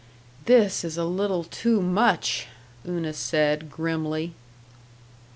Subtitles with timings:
[0.45, 2.47] "This is a little too much!"
[2.87, 4.33] Una said, grimly.